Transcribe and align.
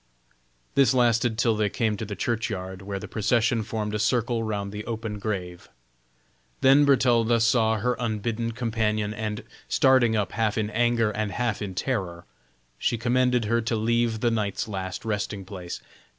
This 0.73 0.95
lasted 0.95 1.37
till 1.37 1.55
they 1.55 1.69
came 1.69 1.95
to 1.97 2.05
the 2.05 2.15
churchyard, 2.15 2.81
where 2.81 2.97
the 2.97 3.07
procession 3.07 3.61
formed 3.61 3.93
a 3.93 3.99
circle 3.99 4.41
round 4.41 4.71
the 4.71 4.83
open 4.87 5.19
grave. 5.19 5.69
Then 6.61 6.85
Bertalda 6.87 7.39
saw 7.39 7.77
her 7.77 7.95
unbidden 7.99 8.53
companion, 8.53 9.13
and 9.13 9.43
starting 9.67 10.15
up 10.15 10.31
half 10.31 10.57
in 10.57 10.71
anger 10.71 11.11
and 11.11 11.31
half 11.33 11.61
in 11.61 11.75
terror, 11.75 12.25
she 12.79 12.97
commanded 12.97 13.45
her 13.45 13.61
to 13.61 13.75
leave 13.75 14.21
the 14.21 14.31
knight's 14.31 14.67
last 14.67 15.05
resting 15.05 15.45
place. 15.45 15.79